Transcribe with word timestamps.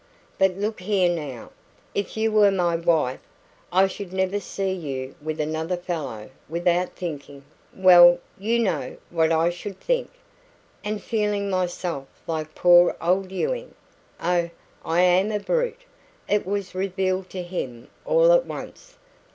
But 0.39 0.57
look 0.57 0.79
here 0.79 1.07
now: 1.11 1.51
if 1.93 2.17
you 2.17 2.31
were 2.31 2.49
my 2.49 2.75
wife, 2.75 3.19
I 3.71 3.85
should 3.85 4.11
never 4.11 4.39
see 4.39 4.71
you 4.71 5.13
with 5.21 5.39
another 5.39 5.77
fellow 5.77 6.31
without 6.49 6.95
thinking 6.95 7.43
well, 7.71 8.17
you 8.39 8.57
know 8.57 8.97
what 9.11 9.31
I 9.31 9.51
should 9.51 9.79
think 9.79 10.09
and 10.83 11.03
feeling 11.03 11.51
myself 11.51 12.07
like 12.25 12.55
poor 12.55 12.95
old 12.99 13.31
Ewing 13.31 13.75
Oh, 14.19 14.49
I 14.83 15.01
AM 15.01 15.31
a 15.31 15.37
brute!" 15.39 15.81
It 16.27 16.47
was 16.47 16.73
revealed 16.73 17.29
to 17.29 17.43
him 17.43 17.87
all 18.03 18.31
at 18.33 18.47
once. 18.47 18.95